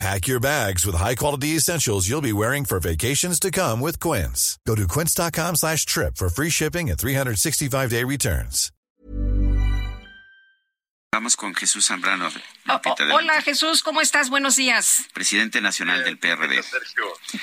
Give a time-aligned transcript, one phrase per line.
[0.00, 4.58] Pack your bags with high-quality essentials you'll be wearing for vacations to come with Quince.
[4.66, 8.72] Go to quince.com slash trip for free shipping and 365-day returns.
[11.14, 12.28] Vamos con Jesús Zambrano.
[12.68, 14.30] Oh, oh, hola Jesús, ¿cómo estás?
[14.30, 15.04] Buenos días.
[15.12, 16.60] Presidente nacional del PRD.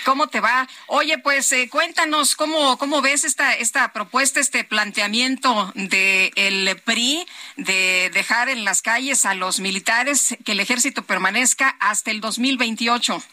[0.04, 0.68] ¿Cómo te va?
[0.88, 7.26] Oye, pues eh, cuéntanos cómo, cómo ves esta, esta propuesta, este planteamiento del el PRI
[7.64, 13.24] de dejar en las calles a los militares, que el ejército permanezca hasta el 2028.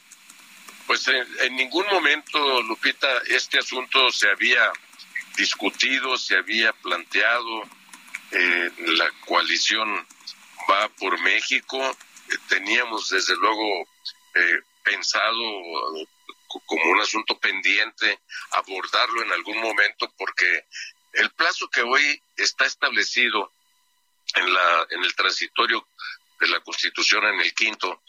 [0.87, 4.73] Pues en, en ningún momento, Lupita, este asunto se había
[5.37, 7.63] discutido, se había planteado.
[8.33, 10.07] Eh, la coalición
[10.71, 11.97] va por México.
[12.49, 13.89] Teníamos desde luego
[14.35, 16.07] eh, pensado
[16.67, 18.21] como un asunto pendiente
[18.53, 20.65] abordarlo en algún momento porque
[21.13, 23.53] el plazo que hoy está establecido
[24.35, 25.87] en la en el transitorio
[26.41, 28.03] de la Constitución en el quinto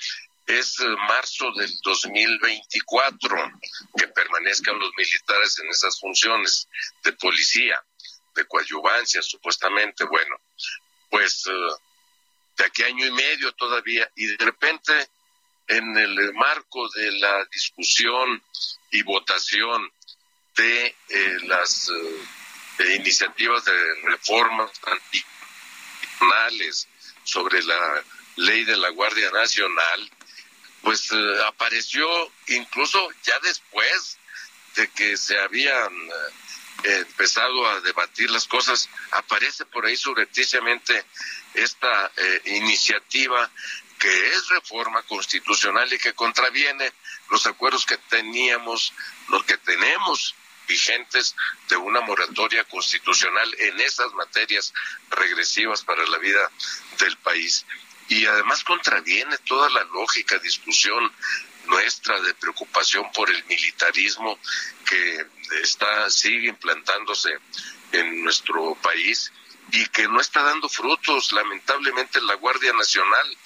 [0.50, 3.52] es marzo del 2024
[3.96, 6.68] que permanezcan los militares en esas funciones
[7.04, 7.80] de policía,
[8.34, 10.06] de coadyuvancia supuestamente.
[10.06, 10.38] Bueno,
[11.12, 11.52] pues eh,
[12.58, 15.10] de aquí año y medio todavía, y de repente
[15.68, 18.44] en el marco de la discusión
[18.90, 19.92] y votación
[20.58, 24.72] de eh, las eh, iniciativas de reformas
[27.24, 28.04] sobre la
[28.38, 30.12] ley de la Guardia Nacional,
[30.82, 32.08] pues eh, apareció
[32.48, 34.18] incluso ya después
[34.76, 35.94] de que se habían
[36.84, 41.06] empezado a debatir las cosas, aparece por ahí subrepticiamente
[41.54, 43.50] esta eh, iniciativa
[44.00, 46.94] que es reforma constitucional y que contraviene
[47.30, 48.94] los acuerdos que teníamos,
[49.28, 50.36] los que tenemos
[50.70, 51.36] vigentes
[51.68, 54.74] de una moratoria constitucional en esas materias
[55.10, 56.50] regresivas para la vida
[57.00, 57.66] del país.
[58.08, 61.12] Y además contraviene toda la lógica, discusión
[61.68, 64.40] nuestra de preocupación por el militarismo
[64.88, 65.26] que
[65.62, 67.30] está sigue implantándose
[67.92, 69.32] en nuestro país
[69.72, 71.32] y que no está dando frutos.
[71.32, 73.38] Lamentablemente la Guardia Nacional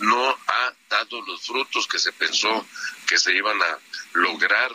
[0.00, 2.66] no ha dado los frutos que se pensó
[3.06, 3.78] que se iban a
[4.14, 4.72] lograr.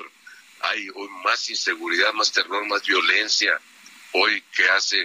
[0.68, 3.60] Hay hoy más inseguridad, más terror, más violencia
[4.14, 5.00] hoy que hace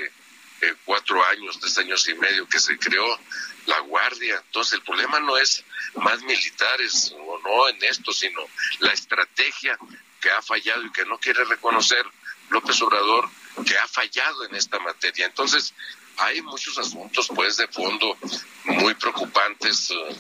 [0.62, 3.18] eh, cuatro años, tres años y medio que se creó
[3.66, 4.42] la Guardia.
[4.46, 8.40] Entonces el problema no es más militares o no en esto, sino
[8.80, 9.78] la estrategia
[10.20, 12.04] que ha fallado y que no quiere reconocer
[12.50, 13.28] López Obrador
[13.66, 15.26] que ha fallado en esta materia.
[15.26, 15.74] Entonces,
[16.20, 18.16] hay muchos asuntos, pues, de fondo
[18.64, 20.16] muy preocupantes eh,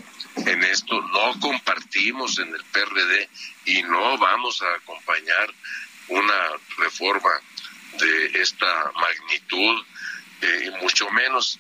[0.46, 1.00] en esto.
[1.00, 3.28] No compartimos en el PRD
[3.66, 5.52] y no vamos a acompañar
[6.08, 7.30] una reforma
[7.98, 9.84] de esta magnitud,
[10.42, 11.58] eh, y mucho menos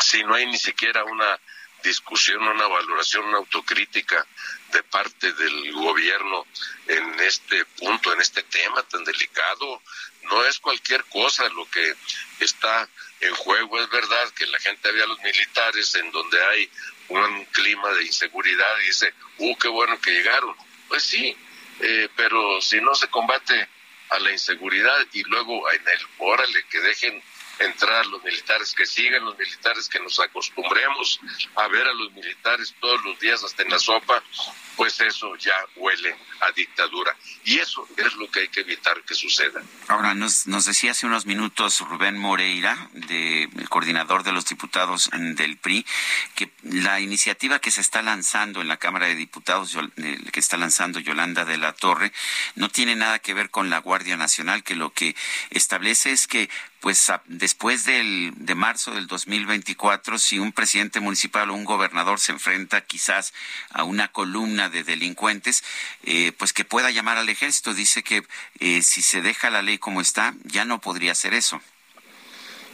[0.00, 1.38] si no hay ni siquiera una
[1.82, 4.26] discusión, una valoración, una autocrítica
[4.72, 6.46] de parte del gobierno
[6.88, 9.82] en este punto, en este tema tan delicado.
[10.22, 11.94] No es cualquier cosa lo que
[12.40, 12.88] está
[13.24, 13.80] en juego.
[13.80, 16.70] Es verdad que la gente ve a los militares en donde hay
[17.08, 20.54] un clima de inseguridad y dice, ¡uh, qué bueno que llegaron!
[20.88, 21.36] Pues sí,
[21.80, 23.68] eh, pero si no se combate
[24.10, 27.22] a la inseguridad y luego en el órale que dejen
[27.58, 31.20] entrar los militares, que sigan los militares, que nos acostumbremos
[31.56, 34.22] a ver a los militares todos los días hasta en la sopa,
[34.76, 37.16] pues eso ya huele a dictadura.
[37.44, 39.62] Y eso es lo que hay que evitar que suceda.
[39.88, 45.10] Ahora, nos, nos decía hace unos minutos Rubén Moreira, de, el coordinador de los diputados
[45.12, 45.86] del PRI,
[46.34, 49.76] que la iniciativa que se está lanzando en la Cámara de Diputados,
[50.32, 52.12] que está lanzando Yolanda de la Torre,
[52.56, 55.14] no tiene nada que ver con la Guardia Nacional, que lo que
[55.50, 56.50] establece es que
[56.84, 62.32] pues después del, de marzo del 2024, si un presidente municipal o un gobernador se
[62.32, 63.32] enfrenta quizás
[63.70, 65.64] a una columna de delincuentes,
[66.02, 67.72] eh, pues que pueda llamar al ejército.
[67.72, 68.26] Dice que
[68.60, 71.58] eh, si se deja la ley como está, ya no podría hacer eso.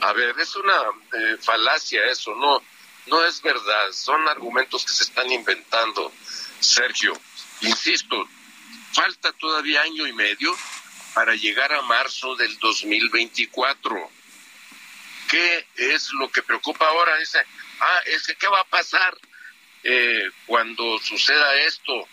[0.00, 2.60] A ver, es una eh, falacia eso, no,
[3.06, 6.12] no es verdad, son argumentos que se están inventando,
[6.58, 7.12] Sergio.
[7.60, 8.28] Insisto,
[8.92, 10.52] falta todavía año y medio
[11.14, 14.10] para llegar a marzo del 2024.
[15.28, 17.16] ¿Qué es lo que preocupa ahora?
[17.18, 17.38] Dice,
[17.80, 19.16] ah, es que ¿qué va a pasar
[19.82, 22.08] eh, cuando suceda esto?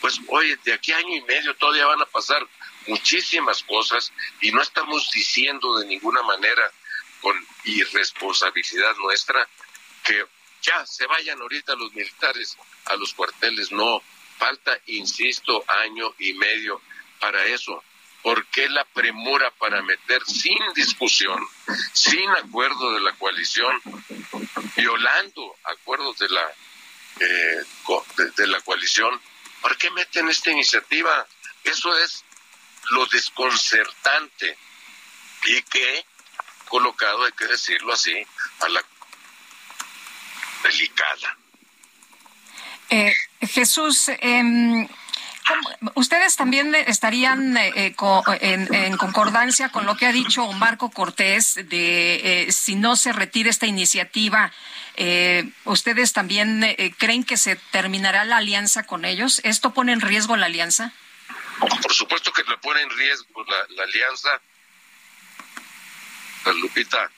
[0.00, 2.46] Pues oye, de aquí a año y medio todavía van a pasar
[2.86, 6.70] muchísimas cosas y no estamos diciendo de ninguna manera
[7.20, 9.48] con y responsabilidad nuestra
[10.04, 10.26] que
[10.62, 12.56] ya se vayan ahorita los militares
[12.86, 13.70] a los cuarteles.
[13.70, 14.02] No,
[14.38, 16.80] falta, insisto, año y medio
[17.20, 17.82] para eso.
[18.22, 21.44] ¿Por qué la premura para meter sin discusión,
[21.92, 23.80] sin acuerdo de la coalición,
[24.76, 26.52] violando acuerdos de la
[27.20, 27.64] eh,
[28.36, 29.20] de, la coalición?
[29.60, 31.26] ¿Por qué meten esta iniciativa?
[31.64, 32.24] Eso es
[32.90, 34.56] lo desconcertante
[35.44, 36.04] y que
[36.68, 38.14] colocado, hay que decirlo así,
[38.60, 38.84] a la
[40.62, 41.36] delicada.
[42.88, 44.88] Eh, Jesús, eh,
[45.94, 47.94] ¿Ustedes también estarían eh, eh,
[48.40, 53.50] en, concordancia con lo que ha dicho Marco Cortés de eh, si no se retira
[53.50, 54.52] esta iniciativa,
[55.64, 59.40] ¿ustedes también creen que se terminará la alianza con ellos?
[59.42, 60.92] ¿Esto pone en riesgo la alianza?
[61.58, 64.40] Por supuesto que le pone en riesgo la alianza
[66.50, 67.10] Lupita,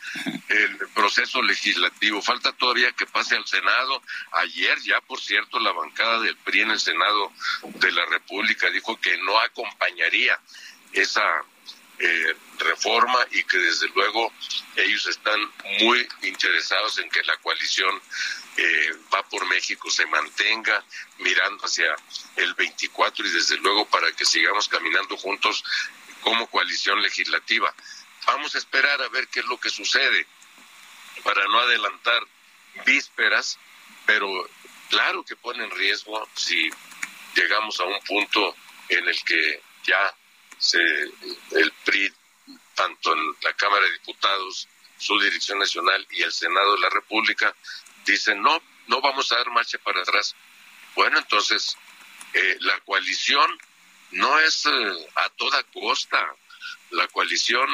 [0.48, 2.20] el proceso legislativo.
[2.20, 4.02] Falta todavía que pase al Senado.
[4.32, 7.32] Ayer ya, por cierto, la bancada del PRI en el Senado
[7.62, 10.38] de la República dijo que no acompañaría
[10.92, 11.22] esa
[11.98, 14.32] eh, reforma y que desde luego
[14.76, 15.40] ellos están
[15.80, 18.00] muy interesados en que la coalición
[18.56, 20.84] eh, va por México se mantenga
[21.18, 21.94] mirando hacia
[22.36, 25.64] el 24 y desde luego para que sigamos caminando juntos
[26.20, 27.74] como coalición legislativa.
[28.26, 30.26] Vamos a esperar a ver qué es lo que sucede
[31.22, 32.22] para no adelantar
[32.84, 33.58] vísperas,
[34.06, 34.28] pero
[34.88, 36.70] claro que pone en riesgo si
[37.34, 38.56] llegamos a un punto
[38.88, 40.14] en el que ya
[40.58, 42.12] se, el PRI,
[42.74, 44.68] tanto en la Cámara de Diputados,
[44.98, 47.54] su dirección nacional y el Senado de la República,
[48.04, 50.34] dicen no, no vamos a dar marcha para atrás.
[50.94, 51.76] Bueno, entonces
[52.32, 53.58] eh, la coalición
[54.12, 56.34] no es eh, a toda costa.
[56.90, 57.68] La coalición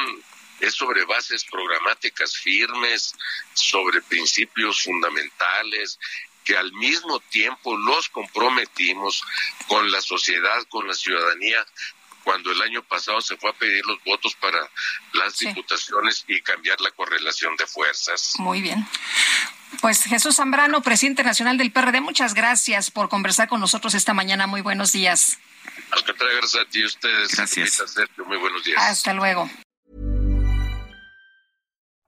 [0.60, 3.14] es sobre bases programáticas firmes,
[3.54, 5.98] sobre principios fundamentales,
[6.44, 9.22] que al mismo tiempo los comprometimos
[9.68, 11.64] con la sociedad, con la ciudadanía,
[12.24, 14.58] cuando el año pasado se fue a pedir los votos para
[15.14, 18.34] las diputaciones y cambiar la correlación de fuerzas.
[18.38, 18.86] Muy bien.
[19.80, 24.46] Pues Jesús Zambrano, presidente nacional del PRD, muchas gracias por conversar con nosotros esta mañana.
[24.46, 25.38] Muy buenos días.
[25.90, 27.36] Al contrario, gracias a ti ustedes.
[27.36, 27.82] Gracias.
[28.26, 28.80] Muy buenos días.
[28.82, 29.48] Hasta luego.